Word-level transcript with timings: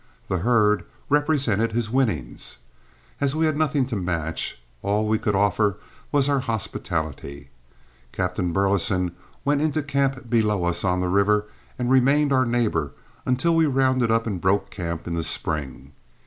The 0.29 0.39
herd 0.39 0.83
represented 1.09 1.73
his 1.73 1.91
winnings. 1.91 2.57
As 3.19 3.35
we 3.35 3.45
had 3.45 3.55
nothing 3.55 3.85
to 3.85 3.95
match, 3.95 4.59
all 4.81 5.07
we 5.07 5.19
could 5.19 5.35
offer 5.35 5.77
was 6.11 6.27
our 6.27 6.39
hospitality. 6.39 7.51
Captain 8.11 8.51
Burleson 8.51 9.11
went 9.45 9.61
into 9.61 9.83
camp 9.83 10.27
below 10.27 10.63
us 10.65 10.83
on 10.83 11.01
the 11.01 11.07
river 11.07 11.45
and 11.77 11.91
remained 11.91 12.33
our 12.33 12.47
neighbor 12.47 12.93
until 13.27 13.53
we 13.55 13.67
rounded 13.67 14.09
up 14.09 14.25
and 14.25 14.41
broke 14.41 14.71
camp 14.71 15.05
in 15.05 15.13
the 15.13 15.21
spring. 15.21 15.91